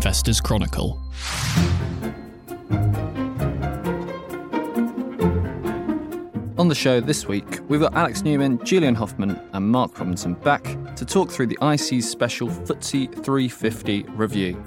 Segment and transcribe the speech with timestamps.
[0.00, 0.98] Investors Chronicle.
[6.56, 10.64] On the show this week, we've got Alex Newman, Julian Hoffman, and Mark Robinson back
[10.96, 14.64] to talk through the IC's special FTSE 350 review,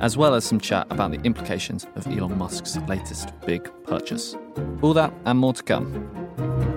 [0.00, 4.34] as well as some chat about the implications of Elon Musk's latest big purchase.
[4.80, 6.69] All that and more to come.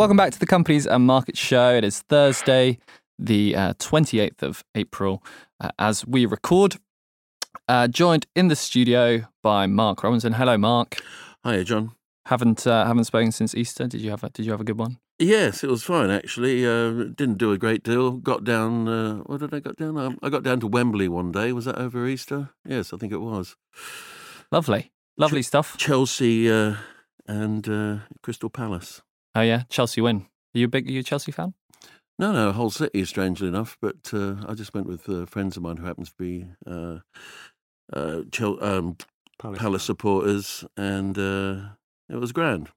[0.00, 1.74] Welcome back to the Companies and Markets Show.
[1.74, 2.78] It is Thursday,
[3.18, 5.22] the uh, 28th of April,
[5.60, 6.76] uh, as we record.
[7.68, 10.32] Uh, joined in the studio by Mark Robinson.
[10.32, 11.02] Hello, Mark.
[11.44, 11.92] Hiya, John.
[12.24, 13.86] Haven't uh, haven't spoken since Easter.
[13.86, 14.96] Did you have a Did you have a good one?
[15.18, 16.66] Yes, it was fine actually.
[16.66, 18.12] Uh, didn't do a great deal.
[18.12, 18.88] Got down.
[18.88, 19.98] Uh, what did I got down?
[19.98, 21.52] Um, I got down to Wembley one day.
[21.52, 22.48] Was that over Easter?
[22.66, 23.54] Yes, I think it was.
[24.50, 25.76] Lovely, lovely stuff.
[25.76, 26.76] Chelsea uh,
[27.28, 29.02] and uh, Crystal Palace.
[29.34, 30.26] Oh yeah, Chelsea win.
[30.54, 30.88] Are you a big?
[30.88, 31.54] Are you a Chelsea fan?
[32.18, 33.78] No, no, Hull City, strangely enough.
[33.80, 36.98] But uh, I just went with uh, friends of mine who happens to be uh,
[37.92, 38.96] uh, Chel- um,
[39.38, 39.58] Palace.
[39.58, 41.60] Palace supporters, and uh,
[42.10, 42.68] it was grand.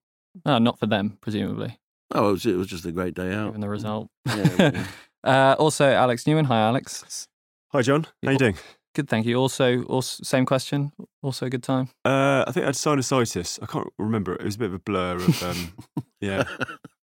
[0.46, 1.78] Oh, not for them, presumably,
[2.12, 3.48] Oh, it was, it was just a great day out.
[3.48, 4.08] given the result.
[4.26, 4.86] Yeah, yeah.
[5.24, 6.46] uh, also, Alex Newman.
[6.46, 7.28] Hi, Alex.
[7.72, 8.08] Hi, John.
[8.24, 8.56] How you doing?
[8.96, 9.38] Good, thank you.
[9.38, 10.92] Also, also same question.
[11.24, 11.90] Also, a good time.
[12.06, 13.60] Uh, I think I had sinusitis.
[13.62, 14.34] I can't remember.
[14.36, 15.16] It was a bit of a blur.
[15.16, 15.74] Of, um,
[16.22, 16.44] yeah.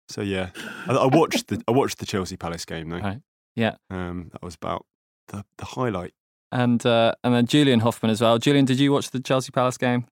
[0.07, 0.49] So yeah,
[0.87, 2.99] I, I watched the I watched the Chelsea Palace game though.
[2.99, 3.21] Right.
[3.55, 3.75] Yeah.
[3.89, 4.85] Um, that was about
[5.29, 6.13] the the highlight.
[6.51, 8.37] And uh, and then Julian Hoffman as well.
[8.37, 10.05] Julian, did you watch the Chelsea Palace game?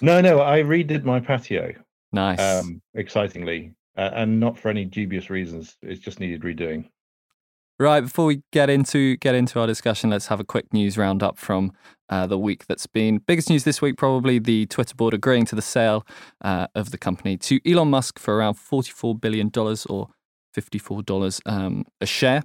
[0.00, 1.72] No, no, I redid my patio,
[2.12, 2.40] Nice.
[2.40, 5.76] um, excitingly, uh, and not for any dubious reasons.
[5.82, 6.90] It just needed redoing.
[7.78, 11.36] Right, before we get into get into our discussion, let's have a quick news roundup
[11.36, 11.72] from
[12.08, 13.18] uh, the week that's been.
[13.18, 16.06] Biggest news this week, probably the Twitter board agreeing to the sale
[16.40, 19.50] uh, of the company to Elon Musk for around $44 billion
[19.90, 20.08] or
[20.56, 22.44] $54 um, a share.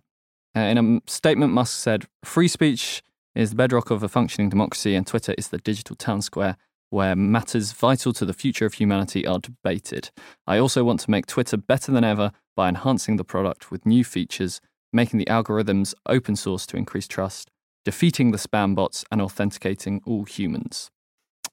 [0.53, 3.01] Uh, in a statement, Musk said, Free speech
[3.33, 6.57] is the bedrock of a functioning democracy, and Twitter is the digital town square
[6.89, 10.11] where matters vital to the future of humanity are debated.
[10.45, 14.03] I also want to make Twitter better than ever by enhancing the product with new
[14.03, 14.59] features
[14.93, 17.49] making the algorithms open source to increase trust,
[17.85, 20.89] defeating the spam bots, and authenticating all humans.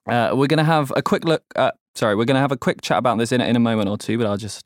[0.09, 1.43] Uh, we're going to have a quick look.
[1.55, 3.89] Uh, sorry, we're going to have a quick chat about this in, in a moment
[3.89, 4.65] or two, but I'll just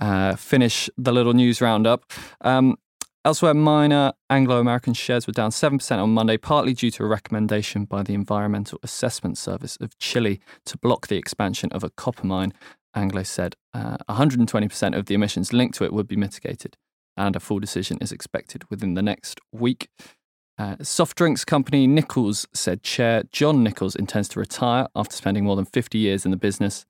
[0.00, 2.04] uh, finish the little news roundup.
[2.42, 2.76] Um,
[3.24, 7.84] elsewhere, miner Anglo American shares were down 7% on Monday, partly due to a recommendation
[7.86, 12.52] by the Environmental Assessment Service of Chile to block the expansion of a copper mine.
[12.94, 16.76] Anglo said uh, 120% of the emissions linked to it would be mitigated
[17.18, 19.88] and a full decision is expected within the next week.
[20.58, 25.56] Uh, soft drinks company Nichols said Chair John Nichols intends to retire after spending more
[25.56, 26.86] than 50 years in the business.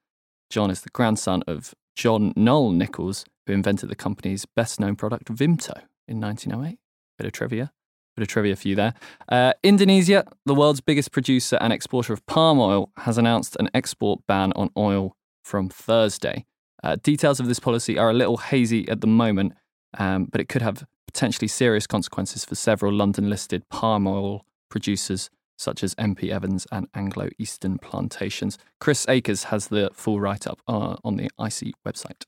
[0.49, 5.27] John is the grandson of John Noel Nichols, who invented the company's best known product,
[5.27, 6.79] Vimto, in 1908.
[7.19, 7.73] Bit of trivia.
[8.17, 8.95] Bit of trivia for you there.
[9.29, 14.21] Uh, Indonesia, the world's biggest producer and exporter of palm oil, has announced an export
[14.27, 16.47] ban on oil from Thursday.
[16.83, 19.53] Uh, details of this policy are a little hazy at the moment,
[19.97, 25.31] um, but it could have potentially serious consequences for several London listed palm oil producers
[25.57, 28.59] such as MP Evans and Anglo Eastern Plantations.
[28.79, 32.25] Chris Akers has the full write up uh, on the IC website.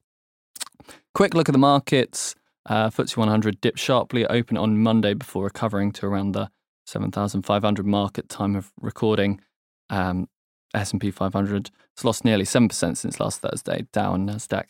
[1.15, 2.35] Quick look at the markets.
[2.67, 6.51] Uh, FTSE 100 dipped sharply open on Monday before recovering to around the
[6.87, 9.41] 7,500 mark at time of recording.
[9.89, 10.29] Um,
[10.75, 13.87] S&P 500 has lost nearly 7% since last Thursday.
[13.93, 14.65] Dow and Nasdaq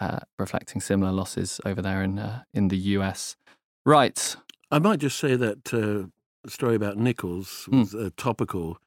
[0.00, 3.36] uh, reflecting similar losses over there in uh, in the US.
[3.84, 4.36] Right.
[4.70, 6.08] I might just say that uh,
[6.50, 8.78] story about Nichols was uh, topical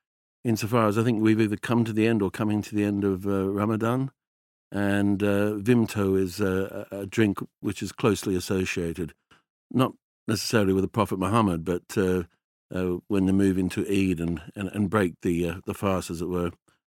[0.44, 3.04] insofar as I think we've either come to the end or coming to the end
[3.04, 4.12] of uh, Ramadan.
[4.72, 9.14] And uh, Vimto is a, a drink which is closely associated,
[9.72, 9.94] not
[10.28, 12.24] necessarily with the Prophet Muhammad, but uh,
[12.74, 16.22] uh, when they move into Eid and, and, and break the uh, the fast, as
[16.22, 16.52] it were.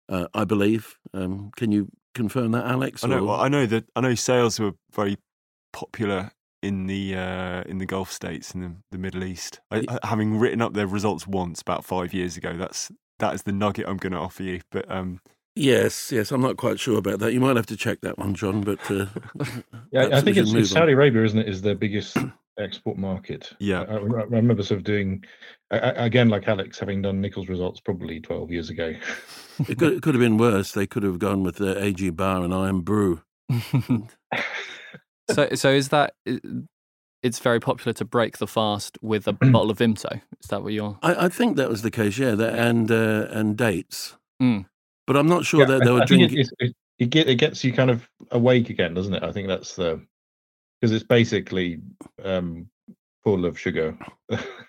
[0.09, 0.99] Uh, I believe.
[1.15, 3.05] Um, can you confirm that, Alex?
[3.05, 3.25] I know.
[3.25, 5.17] Well, I know that I know sales were very
[5.73, 6.31] popular
[6.63, 9.61] in the uh, in the Gulf states and the, the Middle East.
[9.71, 13.43] I, I- having written up their results once about five years ago, that's that is
[13.43, 14.61] the nugget I'm going to offer you.
[14.71, 15.21] But um,
[15.55, 17.33] Yes, yes, I'm not quite sure about that.
[17.35, 18.63] You might have to check that one, John.
[18.63, 19.07] But uh,
[19.93, 20.71] Yeah, I think it's, it's.
[20.71, 21.49] Saudi Arabia, isn't it?
[21.49, 22.17] Is the biggest
[22.59, 23.53] export market.
[23.59, 23.83] Yeah.
[23.83, 25.25] I, I I remember sort of doing
[25.71, 28.95] I- I- again, like Alex, having done Nichols results probably twelve years ago.
[29.69, 30.73] It could, it could have been worse.
[30.73, 33.21] They could have gone with the AG Barr and Irn-Bru.
[35.31, 36.15] so so is that
[37.23, 40.21] it's very popular to break the fast with a bottle of Vimto?
[40.43, 40.99] Is that what you're?
[41.03, 42.35] I, I think that was the case, yeah.
[42.35, 44.65] That, and uh, and dates, Mm.
[45.07, 46.39] but I'm not sure Yeah, that I- they were I drinking.
[46.39, 49.23] It's, it's, it it gets you kind of awake again, doesn't it?
[49.23, 50.05] I think that's the
[50.83, 51.81] because it's basically
[52.25, 52.67] um,
[53.23, 53.97] full of sugar.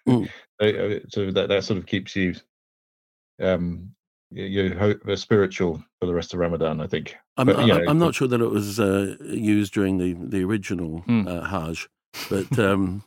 [0.07, 0.29] Mm.
[0.61, 2.33] Uh, so that that sort of keeps you
[3.41, 3.89] um
[4.31, 6.79] you hope spiritual for the rest of Ramadan.
[6.79, 7.15] I think.
[7.35, 10.43] I'm, But, you know, I'm not sure that it was uh, used during the, the
[10.43, 11.27] original Hmm.
[11.27, 11.89] uh, Hajj,
[12.29, 13.03] but um,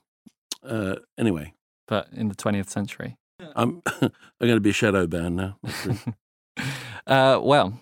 [0.64, 1.54] uh, anyway,
[1.86, 3.16] But in the 20th century.
[3.54, 4.10] I'm I'm
[4.40, 5.58] going to be shadow banned now.
[7.06, 7.80] uh, well,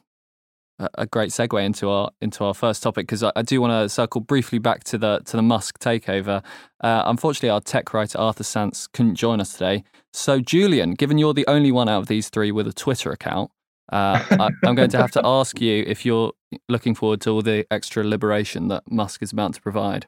[0.95, 3.89] a, great segue into our into our first topic because I, I do want to
[3.89, 6.43] circle briefly back to the to the Musk takeover.
[6.81, 9.85] Uh, unfortunately, our tech writer Arthur Sants couldn't join us today.
[10.13, 13.51] So, Julian, given you're the only one out of these three with a Twitter account,
[13.93, 16.33] uh, I, I'm going to have to ask you if you're
[16.69, 20.07] looking forward to all the extra liberation that Musk is about to provide.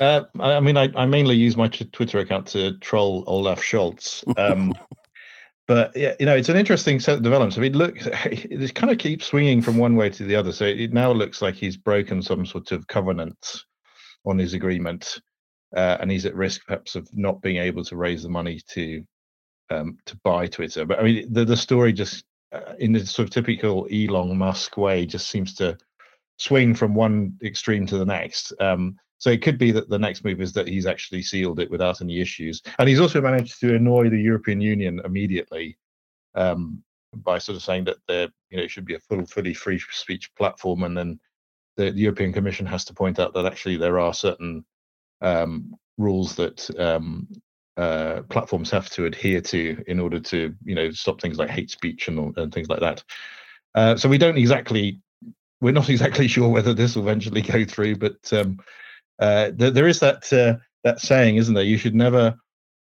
[0.00, 3.60] Uh, I I mean, I, I mainly use my t- Twitter account to troll Olaf
[3.60, 4.24] Scholz.
[4.38, 4.74] Um,
[5.66, 7.56] but yeah, you know, it's an interesting set of developments.
[7.56, 10.52] I mean, look, it kind of keeps swinging from one way to the other.
[10.52, 13.62] So it now looks like he's broken some sort of covenant
[14.26, 15.20] on his agreement,
[15.74, 19.04] uh, and he's at risk perhaps of not being able to raise the money to
[19.70, 20.84] um, to buy Twitter.
[20.84, 24.76] But I mean, the the story just uh, in the sort of typical Elon Musk
[24.76, 25.78] way just seems to
[26.36, 28.52] swing from one extreme to the next.
[28.60, 31.70] Um, so it could be that the next move is that he's actually sealed it
[31.70, 35.78] without any issues, and he's also managed to annoy the European Union immediately
[36.34, 36.82] um,
[37.16, 39.80] by sort of saying that there, you know, it should be a full, fully free
[39.90, 41.20] speech platform, and then
[41.76, 44.64] the, the European Commission has to point out that actually there are certain
[45.20, 47.28] um, rules that um,
[47.76, 51.70] uh, platforms have to adhere to in order to, you know, stop things like hate
[51.70, 53.02] speech and, and things like that.
[53.74, 55.00] Uh, so we don't exactly,
[55.60, 58.58] we're not exactly sure whether this will eventually go through, but um,
[59.18, 61.64] uh, there, there is that uh, that saying, isn't there?
[61.64, 62.34] You should never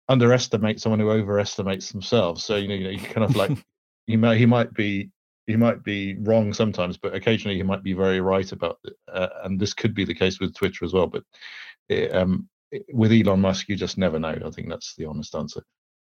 [0.10, 2.44] underestimate someone who overestimates themselves.
[2.44, 3.52] So you know, you know, you kind of like
[4.08, 5.10] he might he might be
[5.48, 8.94] he might be wrong sometimes, but occasionally he might be very right about it.
[9.12, 11.08] Uh, and this could be the case with Twitter as well.
[11.08, 11.24] But
[11.90, 14.38] it, um, it- with Elon Musk, you just never know.
[14.46, 15.64] I think that's the honest answer.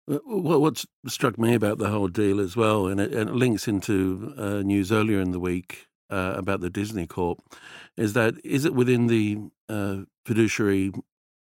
[0.08, 3.68] Well, what struck me about the whole deal as well, and it, and it links
[3.68, 7.40] into uh, news earlier in the week uh, about the Disney Corp,
[7.96, 9.40] is that is it within the
[9.70, 10.92] uh, fiduciary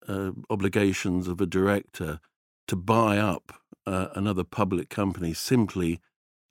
[0.08, 2.20] uh, obligations of a director
[2.68, 3.52] to buy up
[3.86, 6.00] uh, another public company simply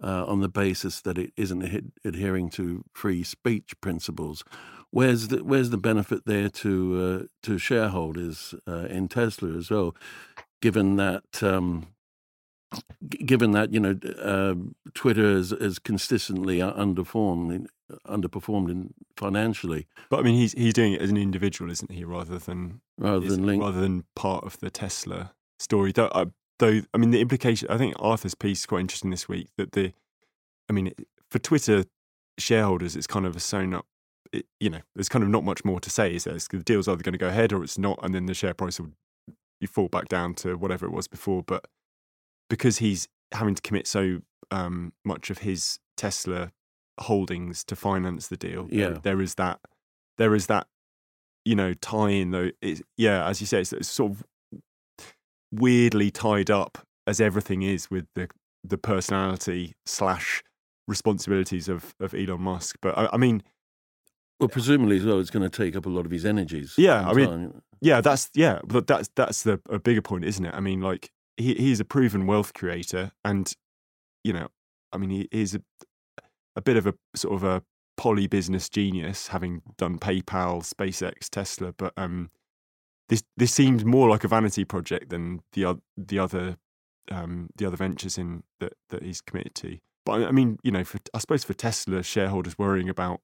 [0.03, 4.43] uh, on the basis that it isn't adhe- adhering to free speech principles?
[4.91, 9.95] Where's the where's the benefit there to uh, to shareholders in Tesla as well?
[10.61, 11.87] Given that um,
[13.09, 14.55] given that you know uh,
[14.93, 17.67] Twitter is, is consistently underperformed,
[18.07, 22.03] underperformed in financially But I mean, he's he's doing it as an individual, isn't he,
[22.03, 23.61] rather than rather than link.
[23.63, 25.91] rather than part of the Tesla story.
[25.91, 26.25] Though, I,
[26.59, 27.69] though, I mean, the implication.
[27.69, 29.49] I think Arthur's piece is quite interesting this week.
[29.57, 29.93] That the,
[30.69, 30.93] I mean,
[31.29, 31.85] for Twitter
[32.39, 33.85] shareholders, it's kind of a sewn up.
[34.33, 36.15] It, you know, there's kind of not much more to say.
[36.15, 36.35] Is there?
[36.35, 38.53] It's- The deal's either going to go ahead or it's not, and then the share
[38.53, 38.91] price will
[39.61, 41.43] you fall back down to whatever it was before.
[41.43, 41.67] But
[42.49, 44.21] because he's having to commit so
[44.51, 46.51] um, much of his Tesla
[47.01, 48.99] holdings to finance the deal, there- Yeah.
[49.01, 49.59] there is that.
[50.17, 50.67] There is that
[51.47, 52.49] you know, tie in though.
[52.59, 54.23] It's, yeah, as you say, it's, it's sort of
[55.51, 58.27] weirdly tied up as everything is with the
[58.63, 60.41] the personality slash
[60.87, 62.77] responsibilities of of Elon Musk.
[62.81, 63.43] But I, I mean,
[64.39, 66.73] Well, presumably as well, it's going to take up a lot of his energies.
[66.77, 67.61] Yeah, I mean, time.
[67.79, 70.53] yeah, that's yeah, but that's that's the a bigger point, isn't it?
[70.55, 73.53] I mean, like he he's a proven wealth creator, and
[74.23, 74.47] you know,
[74.91, 75.61] I mean, he is a
[76.55, 77.63] a bit of a sort of a
[77.97, 82.29] poly business genius, having done PayPal, SpaceX, Tesla, but um,
[83.09, 86.57] this this seems more like a vanity project than the the other
[87.11, 89.77] um the other ventures in that that he's committed to.
[90.05, 93.21] But I- mean, you know, for I suppose for Tesla shareholders worrying about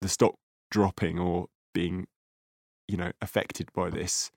[0.00, 0.36] the stock
[0.70, 2.06] dropping or being
[2.88, 4.30] you know affected by this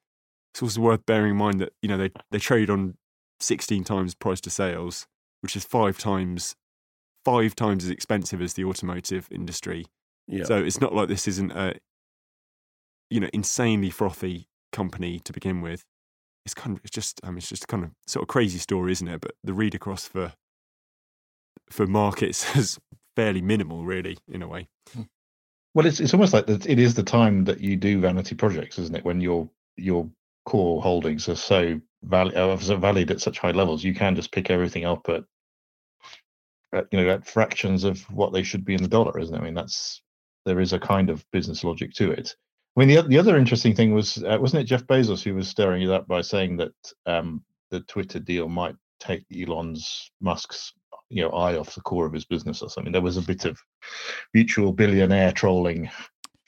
[0.53, 2.95] it's also worth bearing in mind that you know they they trade on
[3.39, 5.07] 16 times price to sales
[5.41, 6.55] which is five times
[7.23, 9.85] five times as expensive as the automotive industry
[10.27, 10.43] yeah.
[10.43, 11.75] so it's not like this isn't a
[13.09, 15.83] you know insanely frothy company to begin with
[16.45, 18.91] it's kind of it's just i mean it's just kind of sort of crazy story
[18.91, 20.33] isn't it but the read across for
[21.69, 22.79] for markets is
[23.15, 25.03] fairly minimal really in a way hmm.
[25.73, 26.67] Well, it's it's almost like that.
[26.67, 29.05] It is the time that you do vanity projects, isn't it?
[29.05, 30.07] When your your
[30.45, 34.15] core holdings are so val- are uh, so valued at such high levels, you can
[34.15, 35.23] just pick everything up at,
[36.73, 39.39] at you know at fractions of what they should be in the dollar, isn't it?
[39.39, 40.01] I mean, that's
[40.45, 42.35] there is a kind of business logic to it.
[42.75, 45.47] I mean, the the other interesting thing was uh, wasn't it Jeff Bezos who was
[45.47, 46.73] stirring it up by saying that
[47.05, 50.73] um, the Twitter deal might take Elon's Musk's
[51.09, 52.91] you know eye off the core of his business or something.
[52.91, 53.59] There was a bit of
[54.33, 55.89] mutual billionaire trolling.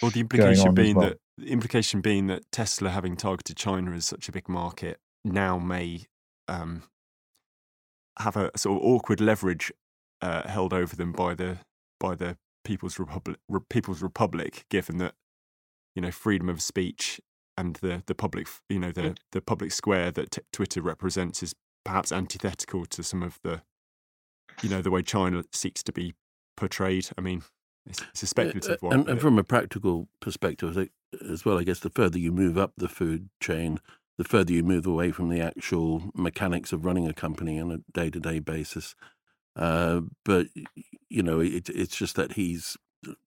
[0.02, 1.10] Well, the implication being well.
[1.10, 5.58] that the implication being that Tesla, having targeted China as such a big market, now
[5.58, 6.06] may
[6.48, 6.84] um,
[8.20, 9.72] have a sort of awkward leverage
[10.26, 11.60] uh, held over them by the
[12.00, 13.38] by the People's Republic,
[13.70, 15.14] People's Republic, given that
[15.96, 17.22] you know freedom of speech
[17.58, 19.18] and the the public you know the mm.
[19.34, 21.54] the public square that t- Twitter represents is
[21.84, 23.62] perhaps antithetical to some of the
[24.64, 26.16] you know the way China seeks to be
[26.58, 27.10] portrayed.
[27.18, 27.44] I mean,
[27.86, 28.94] it's, it's a speculative one.
[28.94, 30.90] And, and, from a practical perspective
[31.30, 33.80] as well, I guess the further you move up the food chain,
[34.18, 37.80] the further you move away from the actual mechanics of running a company on a
[37.94, 38.96] day to day basis.
[39.56, 40.48] Uh, but
[41.10, 42.78] you know, it, it's just that he's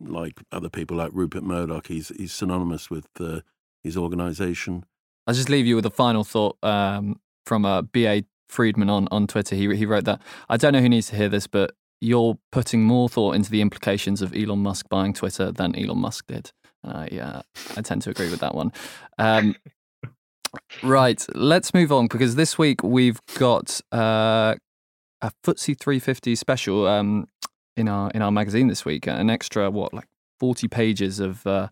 [0.00, 1.86] like other people, like Rupert Murdoch.
[1.86, 3.40] He's he's synonymous with uh,
[3.82, 4.84] his organisation.
[5.26, 9.08] I'll just leave you with a final thought um, from a uh, BA Friedman on
[9.10, 9.56] on Twitter.
[9.56, 12.84] He he wrote that I don't know who needs to hear this, but you're putting
[12.84, 16.52] more thought into the implications of Elon Musk buying Twitter than Elon Musk did.
[16.84, 17.42] Uh, yeah,
[17.76, 18.72] I tend to agree with that one.
[19.18, 19.56] Um,
[20.82, 24.54] right, let's move on because this week we've got uh,
[25.22, 27.26] a FTSE 350 special um,
[27.76, 29.06] in our in our magazine this week.
[29.06, 30.08] An extra what like
[30.40, 31.68] 40 pages of uh,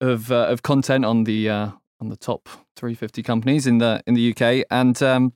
[0.00, 4.14] of uh, of content on the uh, on the top 350 companies in the in
[4.14, 5.32] the UK, and um,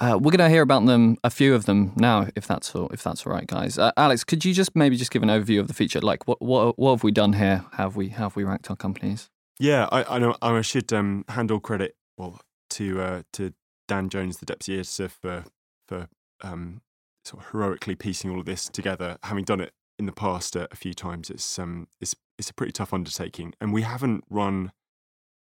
[0.00, 2.88] uh, we're going to hear about them, a few of them now, if that's all,
[2.88, 3.78] if that's all right, guys.
[3.78, 6.00] Uh, Alex, could you just maybe just give an overview of the feature?
[6.00, 7.64] Like, what what what have we done here?
[7.72, 9.28] Have we have we ranked our companies?
[9.58, 10.36] Yeah, I, I know.
[10.40, 12.40] I should um, hand all credit well
[12.70, 13.52] to uh, to
[13.88, 15.44] Dan Jones, the deputy editor, for
[15.90, 16.08] for
[16.42, 16.80] um,
[17.24, 19.18] sort of heroically piecing all of this together.
[19.24, 22.54] Having done it in the past a, a few times, it's um it's it's a
[22.54, 24.72] pretty tough undertaking, and we haven't run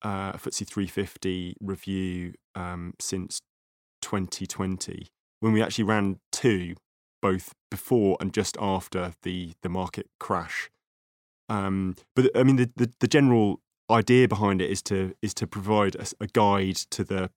[0.03, 3.41] uh, a FTSE 350 review um, since
[4.01, 5.07] 2020
[5.39, 6.75] when we actually ran two,
[7.21, 10.69] both before and just after the the market crash.
[11.49, 15.47] Um, but I mean, the, the, the general idea behind it is to is to
[15.47, 17.29] provide a, a guide to the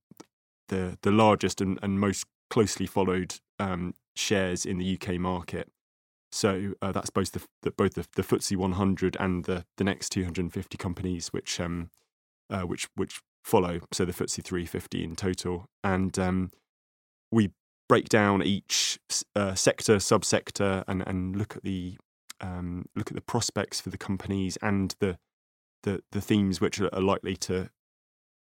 [0.69, 5.71] the the largest and, and most closely followed um, shares in the UK market.
[6.33, 10.11] So uh, that's both the, the both the, the FTSE 100 and the the next
[10.11, 11.91] 250 companies, which um,
[12.51, 13.81] uh, which which follow.
[13.93, 16.51] So the FTSE 350 in total, and um,
[17.31, 17.53] we
[17.89, 18.99] break down each
[19.35, 21.97] uh, sector, subsector, and and look at the
[22.41, 25.19] um, look at the prospects for the companies and the
[25.85, 27.71] the the themes which are likely to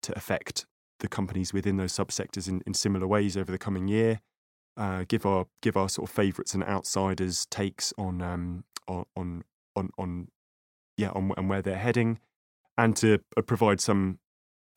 [0.02, 0.66] to affect
[1.00, 4.21] the companies within those subsectors in, in similar ways over the coming year.
[4.76, 9.04] Uh, give our give our sort of favourites and outsiders takes on um, on
[9.76, 10.28] on on,
[10.97, 12.19] yeah on, on where they're heading,
[12.78, 14.19] and to uh, provide some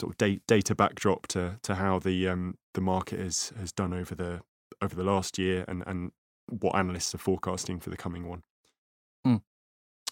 [0.01, 3.93] sort of da- data backdrop to to how the um, the market has has done
[3.93, 4.41] over the
[4.81, 6.11] over the last year and and
[6.49, 8.43] what analysts are forecasting for the coming one.
[9.25, 9.41] Mm.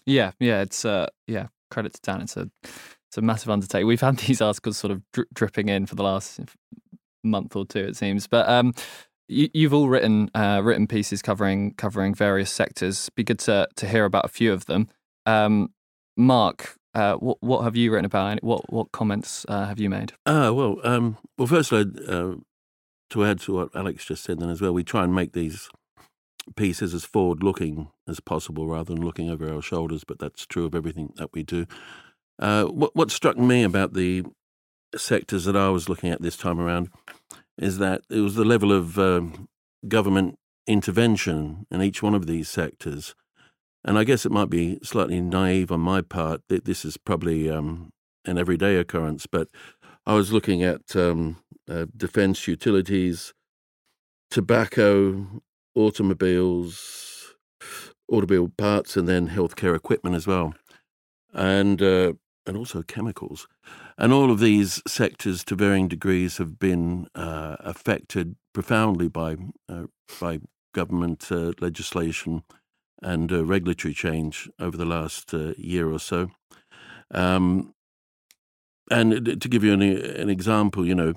[0.06, 1.48] Yeah, yeah, it's uh, yeah.
[1.70, 2.20] Credit to Dan.
[2.22, 2.50] It's a
[3.12, 3.86] it's a massive undertaking.
[3.86, 6.40] We've had these articles sort of dri- dripping in for the last
[7.22, 8.26] month or two, it seems.
[8.26, 8.72] But um,
[9.28, 13.10] you, have all written uh, written pieces covering covering various sectors.
[13.10, 14.88] Be good to to hear about a few of them.
[15.26, 15.74] Um,
[16.16, 18.42] Mark, uh, what what have you written about?
[18.42, 20.14] What what comments uh, have you made?
[20.24, 22.36] Ah, well, um, well, firstly, uh,
[23.10, 25.68] to add to what Alex just said, then as well, we try and make these
[26.56, 30.02] pieces as forward looking as possible rather than looking over our shoulders.
[30.02, 31.66] But that's true of everything that we do.
[32.42, 34.24] Uh, what what struck me about the
[34.96, 36.88] sectors that I was looking at this time around
[37.56, 39.48] is that it was the level of um,
[39.86, 43.14] government intervention in each one of these sectors.
[43.84, 47.48] And I guess it might be slightly naive on my part that this is probably
[47.48, 47.92] um,
[48.24, 49.46] an everyday occurrence, but
[50.04, 51.36] I was looking at um,
[51.70, 53.32] uh, defense utilities,
[54.32, 55.42] tobacco,
[55.76, 57.36] automobiles,
[58.08, 60.54] automobile parts, and then healthcare equipment as well,
[61.32, 62.14] and uh,
[62.46, 63.46] and also chemicals,
[63.96, 69.36] and all of these sectors to varying degrees have been uh, affected profoundly by
[69.68, 69.84] uh,
[70.20, 70.40] by
[70.74, 72.42] government uh, legislation
[73.02, 76.30] and uh, regulatory change over the last uh, year or so.
[77.10, 77.74] Um,
[78.90, 81.14] and to give you an, an example, you know,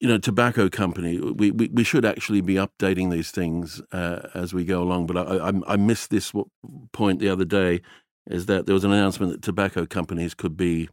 [0.00, 4.54] you know, tobacco company, we, we, we should actually be updating these things uh, as
[4.54, 5.06] we go along.
[5.06, 6.32] But I, I, I missed this
[6.92, 7.82] point the other day
[8.30, 10.88] is that there was an announcement that tobacco companies could be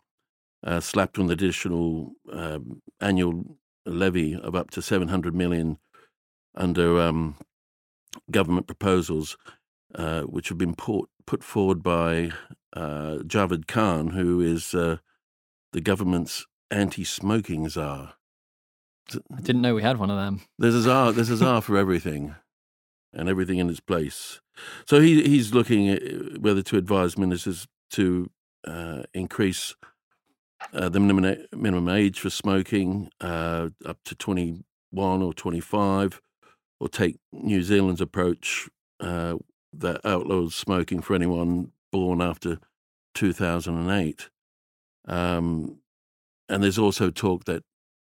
[0.64, 5.78] uh, slapped with an additional um, annual levy of up to 700 million
[6.56, 7.36] under um,
[8.32, 9.38] government proposals,
[9.94, 12.32] uh, which have been put, put forward by
[12.76, 14.98] uh, Javed Khan, who is uh,
[15.74, 18.16] the government's anti smoking czar.
[19.32, 20.42] I didn't know we had one of them.
[20.58, 21.14] There's a czar.
[21.14, 22.36] There's a czar for everything,
[23.14, 24.42] and everything in its place.
[24.86, 28.30] So he he's looking at whether to advise ministers to
[28.66, 29.76] uh, increase
[30.74, 36.22] uh, the minimum minimum age for smoking uh, up to 21 or 25,
[36.80, 39.36] or take New Zealand's approach uh,
[39.74, 42.60] that outlaws smoking for anyone born after
[43.14, 44.30] 2008.
[45.08, 45.80] Um,
[46.50, 47.64] and there's also talk that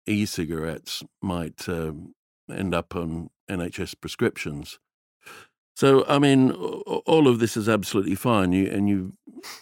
[0.06, 2.14] e-cigarettes might um,
[2.50, 4.80] end up on NHS prescriptions.
[5.78, 8.52] So, I mean, all of this is absolutely fine.
[8.52, 9.14] You and you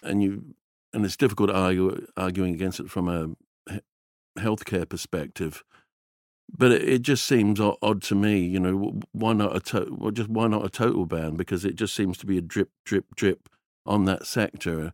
[0.01, 0.55] and you
[0.93, 3.81] and it's difficult argue arguing against it from a
[4.39, 5.61] healthcare perspective.
[6.57, 8.39] But it, it just seems odd to me.
[8.45, 11.35] You know, why not a to- well, just why not a total ban?
[11.35, 13.49] Because it just seems to be a drip, drip, drip
[13.85, 14.93] on that sector.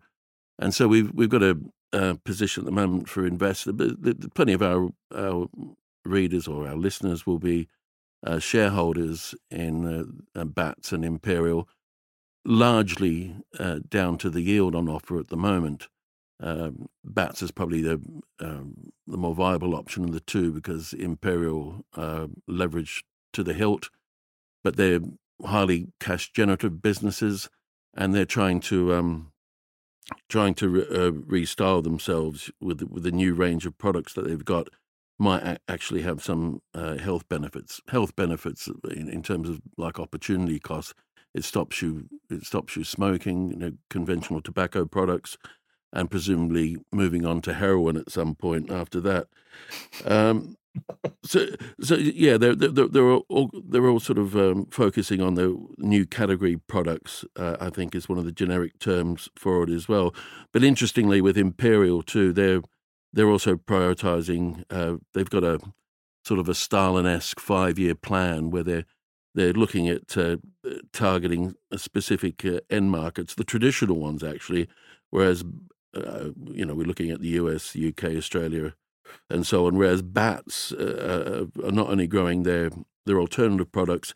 [0.57, 1.55] And so we've we've got a,
[1.93, 3.73] a position at the moment for investors.
[3.73, 5.49] But plenty of our, our
[6.03, 7.67] readers or our listeners will be
[8.25, 11.67] uh, shareholders in uh, Bats and Imperial,
[12.45, 15.87] largely uh, down to the yield on offer at the moment.
[16.39, 18.01] Um, Bats is probably the
[18.39, 23.89] um, the more viable option of the two because Imperial uh, leverage to the hilt,
[24.63, 25.01] but they're
[25.45, 27.49] highly cash generative businesses,
[27.95, 29.31] and they're trying to um,
[30.29, 34.45] trying to re- uh, restyle themselves with with a new range of products that they've
[34.45, 34.69] got
[35.21, 37.79] might actually have some uh, health benefits.
[37.89, 40.93] Health benefits in, in terms of like opportunity costs.
[41.35, 42.07] It stops you.
[42.29, 43.51] It stops you smoking.
[43.51, 45.37] You know, conventional tobacco products
[45.93, 49.27] and presumably moving on to heroin at some point after that.
[50.05, 50.55] Um,
[51.23, 51.47] so,
[51.81, 56.07] so yeah, they're they're, they're all they're all sort of um, focusing on the new
[56.07, 57.25] category products.
[57.35, 60.15] Uh, I think is one of the generic terms for it as well.
[60.51, 62.61] But interestingly, with Imperial too, they're
[63.13, 64.63] they're also prioritizing.
[64.69, 65.59] Uh, they've got a
[66.23, 68.85] sort of a Stalin-esque five-year plan where they're
[69.33, 70.35] they're looking at uh,
[70.91, 74.67] targeting specific uh, end markets, the traditional ones actually,
[75.09, 75.45] whereas
[75.95, 78.75] uh, you know, we're looking at the US, UK, Australia,
[79.29, 79.77] and so on.
[79.77, 82.71] Whereas bats uh, uh, are not only growing their
[83.05, 84.13] their alternative products,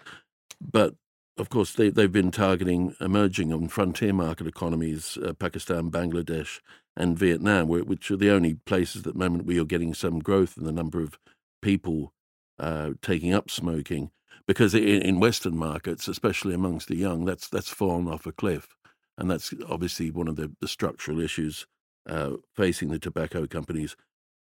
[0.62, 0.96] but
[1.38, 6.60] of course they they've been targeting emerging and frontier market economies, uh, Pakistan, Bangladesh,
[6.98, 10.58] and Vietnam, which are the only places at the moment where you're getting some growth
[10.58, 11.20] in the number of
[11.62, 12.14] people
[12.60, 14.12] uh, taking up smoking.
[14.48, 18.76] Because in, Western markets, especially amongst the young, that's that's fallen off a cliff
[19.18, 21.66] and that's obviously one of the, the structural issues
[22.08, 23.96] uh, facing the tobacco companies.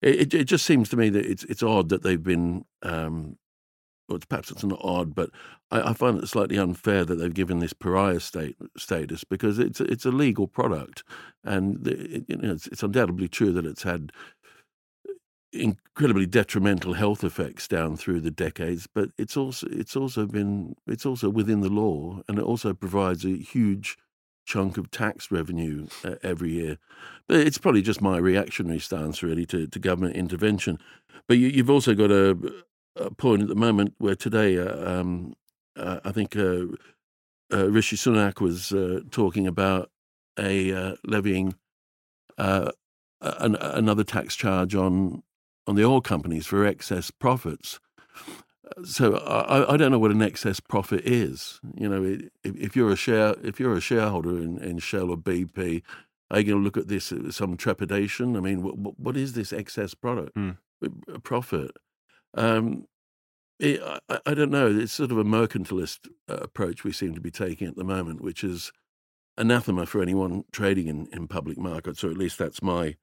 [0.01, 3.38] It, it, just seems to me that it's it's odd that they've been, um,
[4.19, 5.30] perhaps it's not odd, but
[5.71, 9.82] I, I, find it slightly unfair that they've given this pariah state, status because it's
[9.82, 11.04] it's a legal product,
[11.43, 14.12] and it, you know, it's, it's undoubtedly true that it's had
[15.54, 21.06] incredibly detrimental health effects down through the decades, but it's also it's also been it's
[21.06, 23.97] also within the law, and it also provides a huge
[24.45, 26.78] chunk of tax revenue uh, every year.
[27.28, 30.80] But it's probably just my reactionary stance, really, to, to government intervention.
[31.28, 32.38] But you, have also got a,
[33.17, 35.34] point at the moment where today, uh, um,
[35.77, 36.65] uh, I think uh,
[37.54, 39.89] uh, Rishi Sunak was uh, talking about
[40.39, 41.56] a levying
[42.38, 45.23] an, another tax charge on
[45.67, 47.80] on the oil companies for excess profits
[48.84, 51.60] so I, I, don't know what an excess profit is.
[51.75, 55.17] You know, if, if you're a share, if you're a shareholder in, in, Shell or
[55.17, 55.84] BP,
[56.30, 58.36] are you going to look at this with some trepidation?
[58.38, 60.58] I mean, what, what is this excess product mm.
[61.23, 61.71] profit?
[62.34, 62.86] Um,
[63.60, 64.67] it, I, I, don't know.
[64.67, 68.22] It's sort of a mercantilist uh, approach we seem to be taking at the moment,
[68.22, 68.72] which is
[69.38, 72.96] anathema for anyone trading in, in public markets, or at least that's my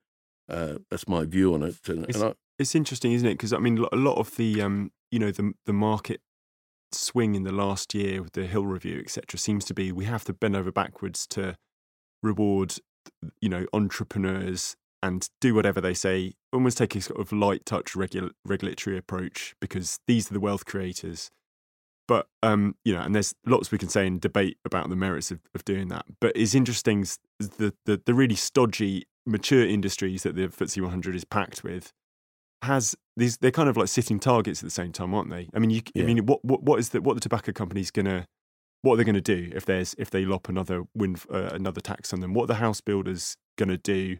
[0.48, 1.76] uh, that's my view on it.
[1.88, 3.34] And, it's, and I, it's interesting, isn't it?
[3.34, 6.20] Because I mean, a lot of the um, you know the the market
[6.92, 10.24] swing in the last year with the Hill review, etc., seems to be we have
[10.24, 11.56] to bend over backwards to
[12.22, 12.74] reward
[13.40, 16.34] you know entrepreneurs and do whatever they say.
[16.52, 20.64] Almost take a sort of light touch regula- regulatory approach because these are the wealth
[20.64, 21.30] creators.
[22.06, 25.30] But um, you know, and there's lots we can say and debate about the merits
[25.30, 26.06] of, of doing that.
[26.20, 27.06] But it's interesting
[27.38, 31.92] the, the the really stodgy mature industries that the FTSE 100 is packed with
[32.62, 35.48] has these they're kind of like sitting targets at the same time, aren't they?
[35.54, 36.02] I mean, you, yeah.
[36.02, 38.26] I mean, what, what what is the what the tobacco company's gonna
[38.82, 41.80] what are they going to do if there's if they lop another wind uh, another
[41.80, 42.32] tax on them?
[42.32, 44.18] What are the house builders going to do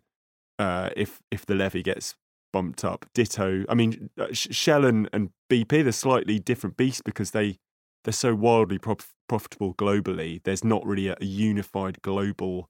[0.59, 2.14] uh, if if the levy gets
[2.53, 3.07] bumped up?
[3.14, 3.64] Ditto.
[3.68, 7.59] I mean, uh, Shell and, and BP they're slightly different beasts because they
[8.05, 10.42] they're so wildly prof- profitable globally.
[10.44, 12.68] There's not really a, a unified global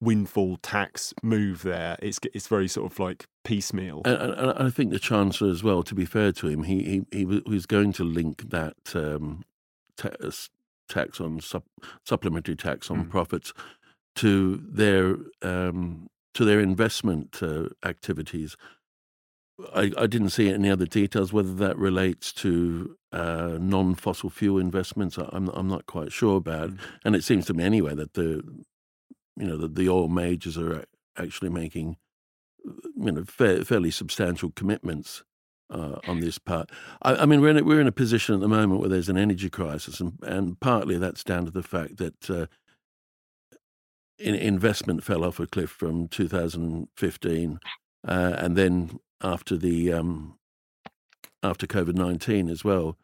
[0.00, 1.96] windfall tax move there.
[2.00, 4.02] It's it's very sort of like piecemeal.
[4.04, 5.82] And, and I think the chancellor as well.
[5.82, 9.44] To be fair to him, he he, he was going to link that um,
[9.96, 11.40] tax on
[12.04, 13.10] supplementary tax on mm.
[13.10, 13.52] profits
[14.16, 18.56] to their um, to their investment uh, activities.
[19.74, 25.16] I, I, didn't see any other details whether that relates to uh, non-fossil fuel investments.
[25.16, 26.78] I'm I'm not quite sure about, mm.
[27.04, 28.42] and it seems to me anyway that the
[29.36, 30.84] you know the, the oil majors are
[31.16, 31.96] actually making
[32.64, 35.24] you know fa- fairly substantial commitments
[35.70, 36.70] uh, on this part.
[37.00, 39.08] I, I, mean, we're in a, we're in a position at the moment where there's
[39.08, 42.46] an energy crisis, and, and partly that's down to the fact that uh,
[44.18, 47.60] investment fell off a cliff from 2015,
[48.06, 50.38] uh, and then after the um,
[51.42, 52.96] after COVID 19 as well.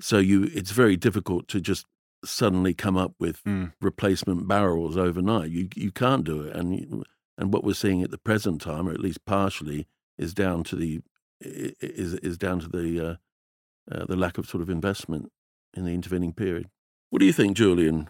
[0.00, 1.86] So you, it's very difficult to just
[2.24, 3.72] suddenly come up with mm.
[3.80, 5.50] replacement barrels overnight.
[5.50, 7.04] You you can't do it, and
[7.38, 9.86] and what we're seeing at the present time, or at least partially,
[10.18, 11.00] is down to the
[11.40, 13.14] is is down to the uh,
[13.90, 15.30] uh, the lack of sort of investment
[15.74, 16.68] in the intervening period.
[17.10, 18.08] What do you think, Julian?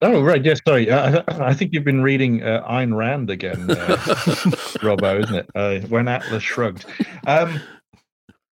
[0.00, 0.60] Oh right, yes.
[0.64, 3.74] Sorry, I, I think you've been reading uh, Ayn Rand again, uh,
[4.78, 5.50] Robbo, isn't it?
[5.56, 6.86] Uh, when Atlas shrugged.
[7.26, 7.60] Um,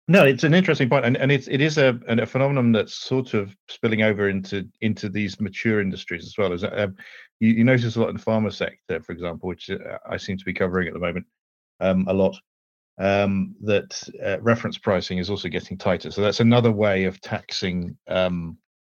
[0.08, 3.34] no, it's an interesting point, and, and it's it is a, a phenomenon that's sort
[3.34, 6.52] of spilling over into into these mature industries as well.
[6.52, 6.96] As um,
[7.38, 10.38] you, you, notice a lot in the pharma sector, for example, which uh, I seem
[10.38, 11.26] to be covering at the moment
[11.80, 12.36] um, a lot.
[12.98, 17.96] Um, that uh, reference pricing is also getting tighter, so that's another way of taxing
[18.08, 18.56] um,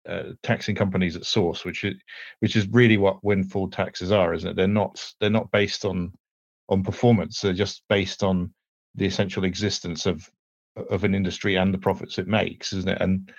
[0.08, 1.94] uh, taxing companies at source, which is
[2.40, 4.56] which is really what windfall taxes are, isn't it?
[4.56, 6.12] They're not they're not based on
[6.68, 8.52] on performance; they're just based on
[8.94, 10.28] the essential existence of
[10.90, 13.00] of an industry and the profits it makes, isn't it?
[13.00, 13.32] And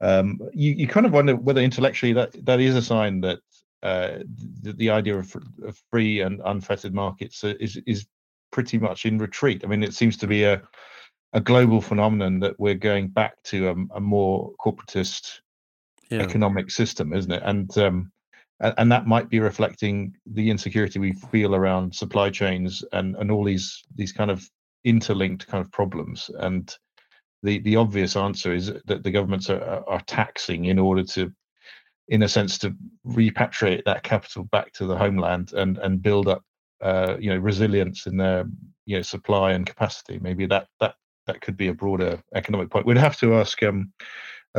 [0.00, 3.38] um, you you kind of wonder whether intellectually that that is a sign that
[3.82, 4.18] uh,
[4.62, 5.32] the, the, idea of,
[5.64, 8.06] of, free and unfettered markets is is
[8.50, 9.62] pretty much in retreat.
[9.64, 10.62] I mean, it seems to be a
[11.32, 15.40] a global phenomenon that we're going back to a, a more corporatist
[16.10, 16.20] yeah.
[16.20, 17.42] economic system, isn't it?
[17.44, 18.12] And um,
[18.60, 23.44] and that might be reflecting the insecurity we feel around supply chains and and all
[23.44, 24.48] these these kind of
[24.84, 26.30] interlinked kind of problems.
[26.38, 26.74] And
[27.42, 31.32] the the obvious answer is that the governments are, are taxing in order to,
[32.08, 32.74] in a sense, to
[33.06, 36.42] repatriate that capital back to the homeland and and build up,
[36.82, 38.44] uh, you know, resilience in their
[38.86, 40.18] you know supply and capacity.
[40.20, 40.94] Maybe that that
[41.26, 42.86] that could be a broader economic point.
[42.86, 43.62] We'd have to ask.
[43.62, 43.92] Um,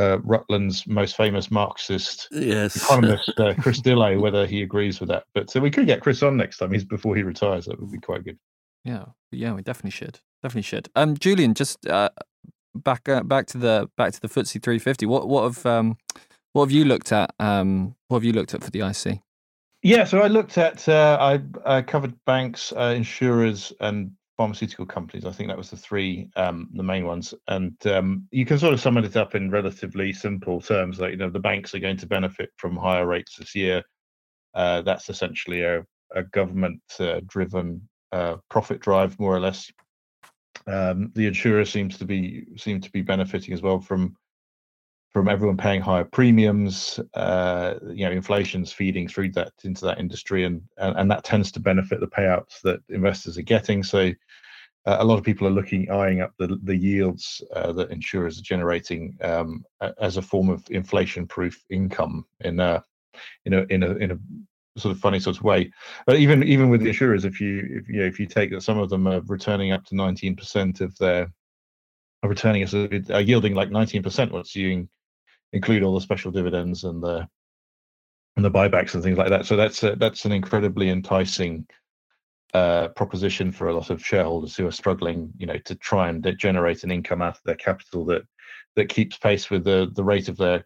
[0.00, 2.76] uh, Rutland's most famous Marxist yes.
[2.76, 5.24] economist, uh, Chris Dillow, whether he agrees with that.
[5.34, 6.72] But so uh, we could get Chris on next time.
[6.72, 7.66] He's before he retires.
[7.66, 8.38] That would be quite good.
[8.84, 10.20] Yeah, yeah, we definitely should.
[10.42, 10.88] Definitely should.
[10.96, 12.08] Um, Julian, just uh,
[12.74, 15.06] back uh, back to the back to the FTSE 350.
[15.06, 15.98] What what have um,
[16.52, 17.34] what have you looked at?
[17.38, 19.20] Um, what have you looked at for the IC?
[19.82, 21.40] Yeah, so I looked at uh, I,
[21.78, 25.26] I covered banks, uh, insurers, and pharmaceutical companies.
[25.26, 28.72] I think that was the three um, the main ones, and um, you can sort
[28.72, 30.98] of sum it up in relatively simple terms.
[30.98, 33.82] Like you know, the banks are going to benefit from higher rates this year.
[34.54, 35.84] Uh, that's essentially a,
[36.16, 39.70] a government-driven uh, profit drive, more or less.
[40.66, 44.16] Um, the insurer seems to be seem to be benefiting as well from
[45.12, 47.00] from everyone paying higher premiums.
[47.14, 51.50] Uh, you know, inflation's feeding through that into that industry, and, and and that tends
[51.52, 53.82] to benefit the payouts that investors are getting.
[53.82, 54.12] So,
[54.86, 58.38] uh, a lot of people are looking eyeing up the the yields uh, that insurers
[58.38, 59.64] are generating um,
[60.00, 62.82] as a form of inflation-proof income in a
[63.44, 64.18] in a in a in a
[64.78, 65.72] sort of funny sort of way.
[66.06, 68.62] But even even with the insurers, if you if you know, if you take that
[68.62, 71.32] some of them are returning up to 19% of their
[72.22, 74.88] are returning as are yielding like 19% once you
[75.52, 77.28] include all the special dividends and the
[78.36, 79.44] and the buybacks and things like that.
[79.44, 81.66] So that's a, that's an incredibly enticing
[82.54, 86.26] uh, proposition for a lot of shareholders who are struggling, you know, to try and
[86.38, 88.22] generate an income out of their capital that
[88.76, 90.64] that keeps pace with the the rate of their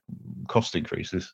[0.48, 1.32] cost increases.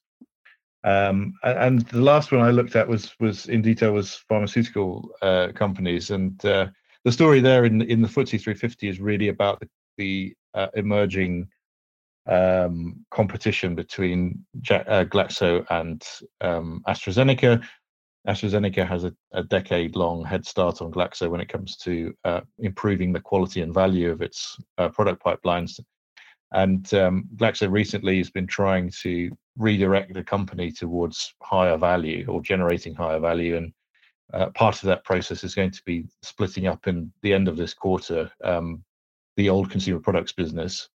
[0.82, 5.48] Um, and the last one I looked at was was in detail was pharmaceutical uh,
[5.54, 6.68] companies, and uh,
[7.04, 11.48] the story there in in the FTSE 350 is really about the, the uh, emerging
[12.26, 16.02] um, competition between uh, Glaxo and
[16.40, 17.62] um, AstraZeneca.
[18.28, 23.12] AstraZeneca has a, a decade-long head start on Glaxo when it comes to uh, improving
[23.12, 25.80] the quality and value of its uh, product pipelines.
[26.52, 32.42] And um, Glaxo recently has been trying to redirect the company towards higher value or
[32.42, 33.56] generating higher value.
[33.56, 33.72] And
[34.34, 37.56] uh, part of that process is going to be splitting up in the end of
[37.56, 38.84] this quarter um,
[39.36, 40.88] the old consumer products business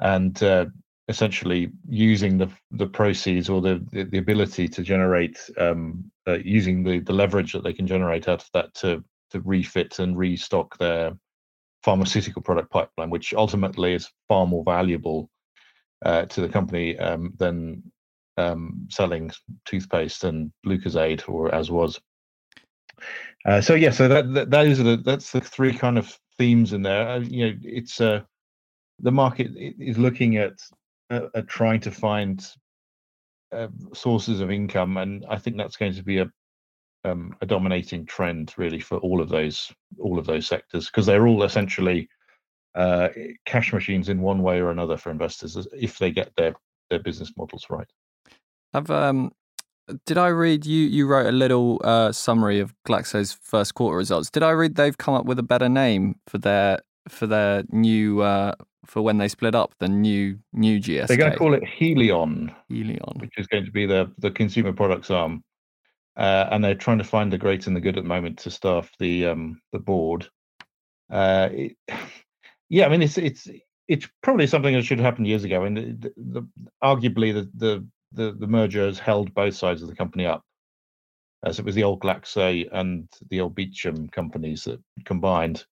[0.00, 0.66] and uh,
[1.08, 6.82] essentially using the the proceeds or the the, the ability to generate um, uh, using
[6.82, 10.76] the the leverage that they can generate out of that to to refit and restock
[10.78, 11.12] their
[11.82, 15.30] pharmaceutical product pipeline, which ultimately is far more valuable
[16.04, 17.82] uh, to the company um, than
[18.36, 19.30] um, selling
[19.64, 22.00] toothpaste and Lucozade or as was.
[23.44, 26.72] Uh, so yeah, so that, that those are the that's the three kind of themes
[26.72, 27.08] in there.
[27.08, 28.20] Uh, you know, it's uh,
[29.00, 30.54] the market is looking at
[31.10, 32.46] uh, at trying to find
[33.52, 36.30] uh, sources of income, and I think that's going to be a
[37.04, 41.26] um, a dominating trend really for all of those all of those sectors because they're
[41.26, 42.08] all essentially
[42.74, 43.08] uh,
[43.46, 46.54] cash machines in one way or another for investors if they get their
[46.90, 47.88] their business models right.
[48.74, 49.32] Have um,
[50.06, 50.86] did I read you?
[50.86, 54.30] You wrote a little uh, summary of Glaxo's first quarter results.
[54.30, 58.20] Did I read they've come up with a better name for their for their new
[58.20, 58.52] uh,
[58.86, 61.06] for when they split up the new new GSK?
[61.06, 62.54] They're going to call it Haleon.
[62.70, 65.42] Haleon, which is going to be the the consumer products arm
[66.18, 68.50] uh, and they're trying to find the great and the good at the moment to
[68.50, 70.28] staff the um, the board.
[71.10, 71.76] Uh, it,
[72.68, 73.48] yeah, I mean it's it's
[73.86, 76.48] it's probably something that should have happened years ago, and the, the,
[76.82, 80.42] arguably the, the the the merger has held both sides of the company up.
[81.44, 85.64] As it was the old Glaxo and the old Beecham companies that combined,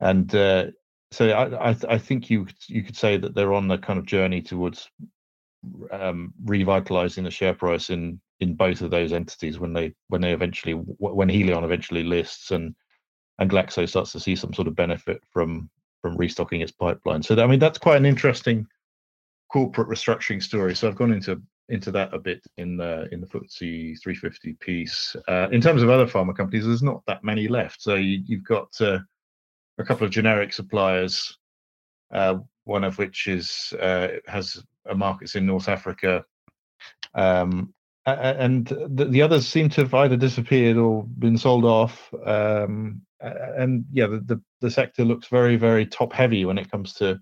[0.00, 0.68] and uh,
[1.14, 4.06] so I, I, I think you you could say that they're on the kind of
[4.06, 4.90] journey towards
[5.90, 10.32] um, revitalizing the share price in in both of those entities when they when they
[10.32, 12.74] eventually when Haleon eventually lists and
[13.38, 15.70] and Glaxo starts to see some sort of benefit from
[16.02, 17.22] from restocking its pipeline.
[17.22, 18.66] So I mean that's quite an interesting
[19.50, 20.74] corporate restructuring story.
[20.74, 25.16] So I've gone into into that a bit in the in the FTSE 350 piece.
[25.28, 27.80] Uh, in terms of other pharma companies, there's not that many left.
[27.80, 28.98] So you, have got uh,
[29.78, 31.36] a couple of generic suppliers,
[32.12, 36.24] uh, one of which is uh, has a markets in North Africa,
[37.14, 37.72] um,
[38.06, 42.12] and the, the, others seem to have either disappeared or been sold off.
[42.24, 46.92] Um, and yeah, the, the, the sector looks very very top heavy when it comes
[46.94, 47.18] to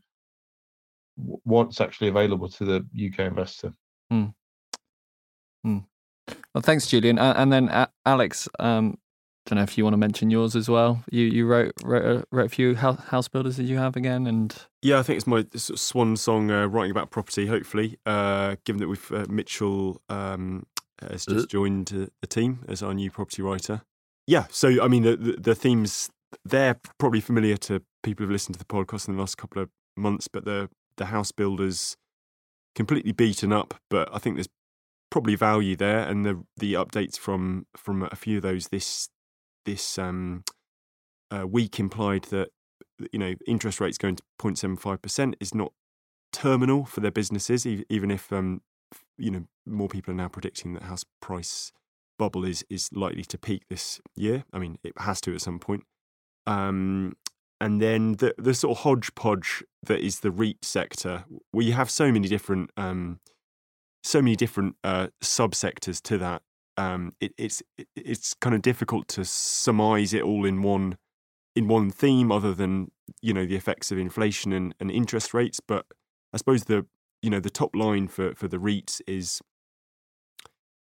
[1.17, 3.73] what's actually available to the UK investor.
[4.11, 4.27] Hmm.
[5.63, 5.79] Hmm.
[6.55, 7.19] Well, thanks, Julian.
[7.19, 8.99] and then Alex, um,
[9.47, 11.03] don't know if you want to mention yours as well.
[11.11, 14.55] You you wrote wrote a, wrote a few house builders that you have again, and
[14.83, 17.47] yeah, I think it's my sort of swan song uh, writing about property.
[17.47, 20.65] Hopefully, uh, given that we've uh, Mitchell um,
[21.01, 23.83] has just joined the team as our new property writer.
[24.27, 26.09] Yeah, so I mean the, the, the themes
[26.45, 29.69] they're probably familiar to people who've listened to the podcast in the last couple of
[29.97, 31.97] months, but the the house builders
[32.75, 34.49] completely beaten up, but I think there's
[35.11, 39.09] probably value there, and the the updates from from a few of those this
[39.65, 40.45] this um,
[41.31, 42.49] uh, week implied that
[43.11, 45.73] you know interest rates going to 0.75% is not
[46.33, 48.63] terminal for their businesses, even if um,
[49.19, 51.73] you know more people are now predicting that house price
[52.19, 54.45] bubble is is likely to peak this year.
[54.53, 55.85] I mean, it has to at some point.
[56.47, 57.15] Um,
[57.61, 61.91] and then the the sort of hodgepodge that is the REIT sector, where you have
[61.91, 63.21] so many different um,
[64.03, 66.43] so many different uh, subsectors to that
[66.77, 70.97] um, it, it's it, it's kind of difficult to surmise it all in one
[71.55, 75.61] in one theme, other than you know the effects of inflation and, and interest rates.
[75.61, 75.87] But
[76.33, 76.87] I suppose the
[77.21, 79.41] you know the top line for for the REITs is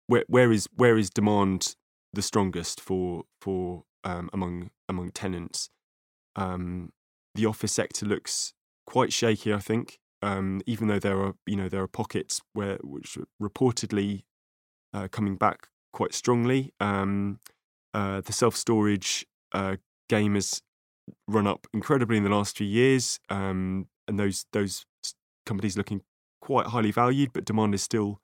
[0.06, 1.74] where where is where is demand
[2.12, 5.70] the strongest for for um, among among tenants.
[6.36, 6.92] Um,
[7.34, 8.52] the office sector looks
[8.86, 9.98] quite shaky, I think.
[10.24, 14.22] Um, even though there are you know there are pockets where which reportedly
[14.94, 16.72] uh, coming back quite strongly.
[16.81, 17.40] Um,
[17.94, 19.76] uh, the self storage uh,
[20.09, 20.62] game has
[21.28, 24.85] run up incredibly in the last few years, um, and those those
[25.46, 26.02] companies looking
[26.40, 28.20] quite highly valued, but demand is still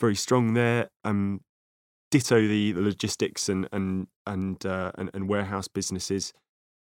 [0.00, 0.88] very strong there.
[1.04, 1.40] Um,
[2.10, 6.32] ditto the, the logistics and and and, uh, and, and warehouse businesses,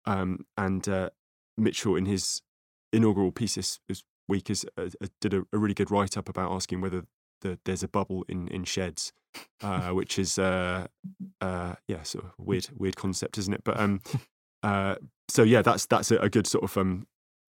[0.06, 1.10] um, and uh,
[1.56, 2.42] Mitchell in his
[2.92, 6.28] inaugural piece this, this week is, uh, uh did a, a, really good write up
[6.28, 7.04] about asking whether
[7.44, 9.12] the, there's a bubble in in sheds
[9.62, 10.86] uh, which is uh,
[11.40, 13.62] uh, yeah, sort of weird weird concept, isn't it?
[13.64, 14.00] But um,
[14.62, 14.96] uh,
[15.28, 17.06] so yeah, that's that's a, a, good sort of um,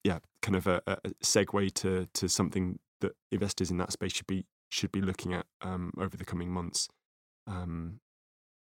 [0.04, 4.28] yeah, kind of a, a, segue to to something that investors in that space should
[4.28, 6.88] be should be looking at um, over the coming months.
[7.47, 7.99] Um,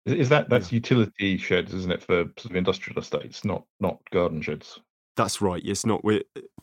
[0.06, 0.76] is that that's yeah.
[0.76, 4.80] utility sheds, isn't it, for sort of industrial estates, not not garden sheds?
[5.16, 5.62] That's right.
[5.64, 6.02] It's not.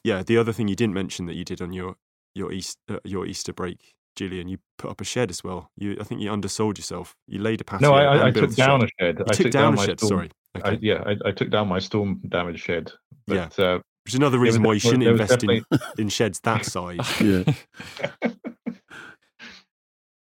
[0.03, 0.23] Yeah.
[0.23, 1.95] The other thing you didn't mention that you did on your
[2.33, 5.71] your East uh, your Easter break Julian, you put up a shed as well.
[5.77, 7.15] You, I think you undersold yourself.
[7.27, 7.89] You laid a patio.
[7.89, 9.19] No, I, I took down a shed.
[9.19, 9.99] You I took, down, down, a shed.
[9.99, 10.31] Storm, sorry.
[10.57, 10.69] Okay.
[10.69, 12.91] I, yeah, I, I, took down my storm damage shed.
[13.27, 13.63] But, yeah.
[13.63, 16.39] Uh, Which is another reason there why you shouldn't invest there was in, in sheds
[16.41, 16.99] that size.
[17.21, 17.43] Yeah.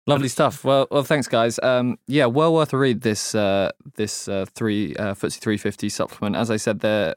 [0.08, 0.64] Lovely stuff.
[0.64, 1.60] Well, well, thanks, guys.
[1.62, 3.02] Um, yeah, well worth a read.
[3.02, 6.34] This uh, this uh, three uh, FTSE 350 supplement.
[6.34, 7.14] As I said, there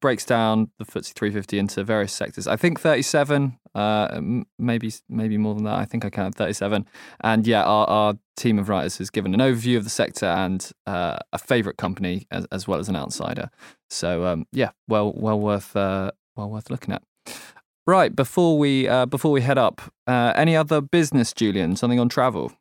[0.00, 2.46] breaks down the FTSE 350 into various sectors.
[2.46, 4.20] I think 37, uh,
[4.58, 5.74] maybe maybe more than that.
[5.74, 6.86] I think I counted 37.
[7.22, 10.70] And yeah, our, our team of writers has given an overview of the sector and
[10.86, 13.50] uh, a favourite company as, as well as an outsider.
[13.90, 17.02] So um, yeah, well well worth uh, well worth looking at.
[17.86, 21.76] Right before we uh, before we head up, uh, any other business, Julian?
[21.76, 22.52] Something on travel?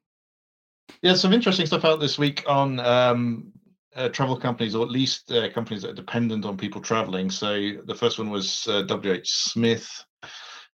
[1.02, 3.54] Yeah, some interesting stuff out this week on um,
[3.96, 7.30] uh, travel companies, or at least uh, companies that are dependent on people traveling.
[7.30, 9.90] So the first one was uh, WH Smith,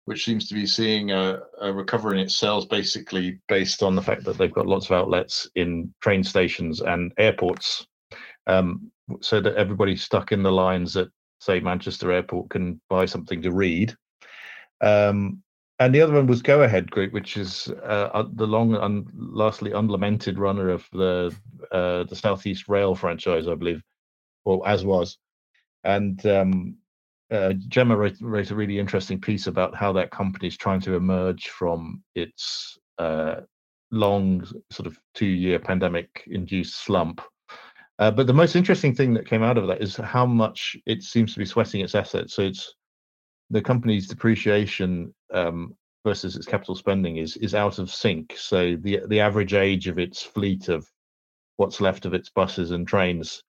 [0.06, 4.02] which seems to be seeing a, a recovery in its sales, basically based on the
[4.02, 7.88] fact that they've got lots of outlets in train stations and airports,
[8.46, 11.08] um, so that everybody stuck in the lines at
[11.40, 13.96] say Manchester Airport can buy something to read.
[14.82, 15.44] Um,
[15.80, 19.72] and the other one was Go Ahead Group, which is uh, the long and lastly
[19.72, 21.36] unlamented runner of the
[21.72, 23.82] uh, the Southeast Rail franchise, I believe,
[24.46, 25.18] or as was.
[25.84, 26.78] And um,
[27.32, 30.96] uh, Gemma wrote, wrote a really interesting piece about how that company is trying to
[30.96, 33.42] emerge from its uh,
[33.92, 37.22] long, sort of two-year pandemic-induced slump.
[38.00, 41.02] Uh, but the most interesting thing that came out of that is how much it
[41.04, 42.34] seems to be sweating its assets.
[42.34, 42.76] So it's
[43.50, 48.36] the company's depreciation um, versus its capital spending is is out of sync.
[48.38, 50.90] So the the average age of its fleet of
[51.58, 53.44] what's left of its buses and trains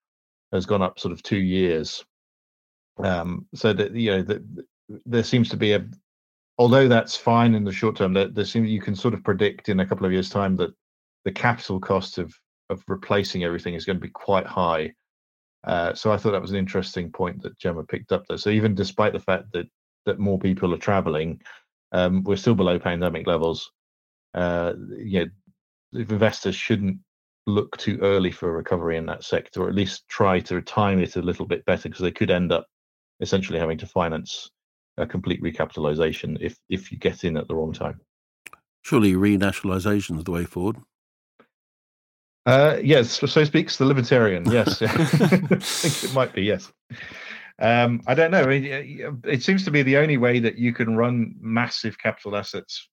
[0.53, 2.05] has gone up sort of two years.
[2.99, 4.43] Um, so that you know that
[5.07, 5.87] there seems to be a
[6.59, 9.69] although that's fine in the short term, that there seems you can sort of predict
[9.69, 10.71] in a couple of years' time that
[11.25, 12.35] the capital cost of
[12.71, 14.93] of replacing everything is going to be quite high.
[15.65, 18.39] Uh, so I thought that was an interesting point that Gemma picked up there.
[18.39, 19.67] So even despite the fact that
[20.07, 21.41] that more people are traveling,
[21.93, 23.71] um, we're still below pandemic levels.
[24.35, 25.25] Uh, yeah,
[25.93, 26.99] investors shouldn't
[27.47, 30.99] look too early for a recovery in that sector, or at least try to time
[30.99, 32.67] it a little bit better, because they could end up
[33.21, 34.51] essentially having to finance
[34.99, 38.01] a complete recapitalization if if you get in at the wrong time.
[38.83, 40.77] Surely renationalisation is the way forward.
[42.47, 44.51] Uh, yes, so speaks the libertarian.
[44.51, 46.43] Yes, I think it might be.
[46.43, 46.73] Yes,
[47.59, 48.43] um, I don't know.
[48.43, 52.37] I mean, It seems to be the only way that you can run massive capital
[52.37, 52.89] assets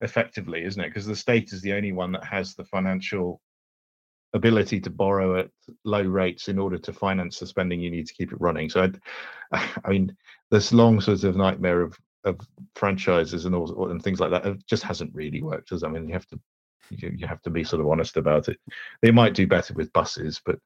[0.00, 0.88] effectively, isn't it?
[0.88, 3.40] Because the state is the only one that has the financial
[4.34, 5.50] ability to borrow at
[5.84, 8.70] low rates in order to finance the spending you need to keep it running.
[8.70, 8.90] So,
[9.52, 10.16] I, I mean,
[10.50, 12.38] this long sort of nightmare of of
[12.76, 15.72] franchises and all and things like that it just hasn't really worked.
[15.72, 15.82] As?
[15.82, 16.40] I mean, you have to
[16.90, 18.58] you, you have to be sort of honest about it.
[19.00, 20.58] They might do better with buses, but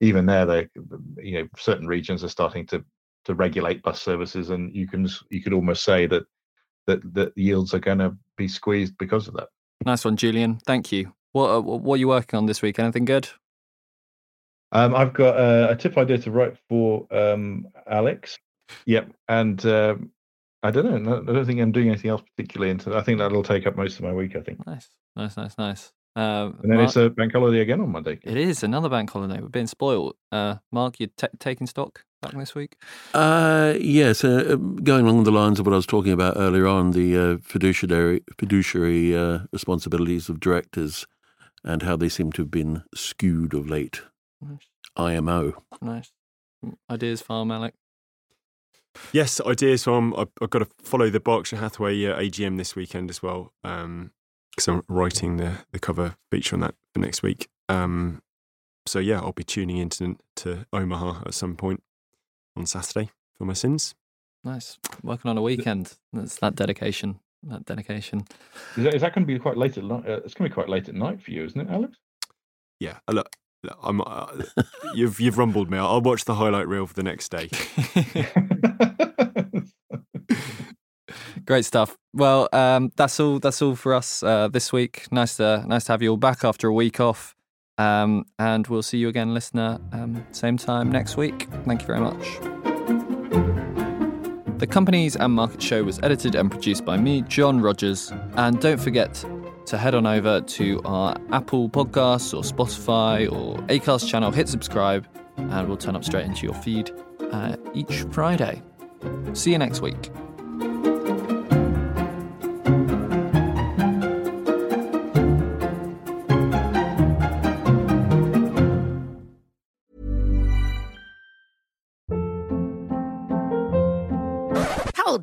[0.00, 0.68] even there, they
[1.16, 2.84] you know certain regions are starting to
[3.24, 6.24] to regulate bus services, and you can you could almost say that
[6.86, 9.48] that that yields are going to be squeezed because of that.
[9.84, 10.58] Nice one, Julian.
[10.66, 11.12] Thank you.
[11.32, 12.78] What uh, what are you working on this week?
[12.78, 13.28] Anything good?
[14.72, 18.38] Um, I've got uh, a tip idea to write for um, Alex.
[18.86, 20.10] Yep, and um,
[20.62, 21.22] I don't know.
[21.28, 22.96] I don't think I'm doing anything else particularly into.
[22.96, 24.34] I think that'll take up most of my week.
[24.34, 25.92] I think, Nice, nice, nice, nice.
[26.16, 28.20] Uh, and then Mark- it's a bank holiday again on Monday.
[28.22, 29.40] it is another bank holiday.
[29.40, 30.14] We're being spoiled.
[30.30, 32.76] Uh, Mark, you ta taking stock back this week?
[33.12, 36.68] Uh, yes, uh, um, going along the lines of what I was talking about earlier
[36.68, 41.06] on, the uh, fiduciary fiduciary uh, responsibilities of directors
[41.64, 44.02] and how they seem to have been skewed of late.
[44.40, 45.54] Nice, IMO.
[45.80, 46.12] nice.
[46.90, 47.74] Ideas, farm, Alec.
[49.12, 49.82] Yes, ideas.
[49.82, 53.22] So I'm, I've, I've got to follow the Berkshire Hathaway uh, AGM this weekend as
[53.22, 53.52] well,
[54.54, 57.48] because I'm writing the the cover feature on that for next week.
[57.68, 58.22] Um,
[58.86, 61.82] so yeah, I'll be tuning into to Omaha at some point
[62.56, 63.94] on Saturday for my sins.
[64.44, 65.94] Nice Working on a weekend.
[66.12, 67.18] That's that dedication.
[67.44, 68.24] That dedication.
[68.76, 70.06] Is that, is that going to be quite late at night?
[70.06, 71.98] Uh, it's going to be quite late at night for you, isn't it, Alex?
[72.78, 74.00] Yeah, uh, look, look, I'm.
[74.00, 74.42] Uh,
[74.94, 75.78] you've you've rumbled me.
[75.78, 77.48] I'll watch the highlight reel for the next day.
[81.44, 81.96] Great stuff.
[82.12, 83.38] Well, um, that's all.
[83.38, 85.06] That's all for us uh, this week.
[85.10, 87.34] Nice to nice to have you all back after a week off.
[87.76, 91.48] Um, and we'll see you again, listener, um, same time next week.
[91.64, 92.38] Thank you very much.
[94.58, 98.12] The Companies and Market Show was edited and produced by me, John Rogers.
[98.36, 99.24] And don't forget
[99.66, 105.06] to head on over to our Apple Podcasts or Spotify or Acast channel, hit subscribe,
[105.36, 106.92] and we'll turn up straight into your feed
[107.32, 108.62] uh, each Friday.
[109.32, 110.10] See you next week.